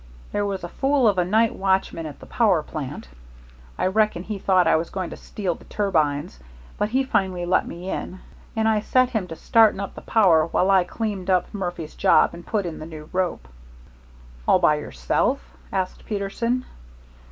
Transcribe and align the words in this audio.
"There 0.31 0.47
was 0.47 0.63
a 0.63 0.67
fool 0.67 1.07
of 1.07 1.19
a 1.19 1.23
night 1.23 1.53
watchman 1.53 2.07
at 2.07 2.19
the 2.19 2.25
power 2.25 2.63
plant 2.63 3.07
I 3.77 3.85
reckon 3.85 4.23
he 4.23 4.39
thought 4.39 4.65
I 4.65 4.75
was 4.75 4.89
going 4.89 5.11
to 5.11 5.15
steal 5.15 5.53
the 5.53 5.65
turbines, 5.65 6.39
but 6.79 6.89
he 6.89 7.03
finally 7.03 7.45
let 7.45 7.67
me 7.67 7.87
in, 7.91 8.19
and 8.55 8.67
I 8.67 8.79
set 8.79 9.11
him 9.11 9.27
to 9.27 9.35
starting 9.35 9.79
up 9.79 9.93
the 9.93 10.01
power 10.01 10.47
while 10.47 10.71
I 10.71 10.85
cleaned 10.85 11.29
up 11.29 11.53
Murphy's 11.53 11.93
job 11.93 12.33
and 12.33 12.43
put 12.43 12.65
in 12.65 12.79
the 12.79 12.87
new 12.87 13.11
rope." 13.13 13.47
"All 14.47 14.57
by 14.57 14.77
yourself?" 14.79 15.39
asked 15.71 16.03
Peterson. 16.07 16.65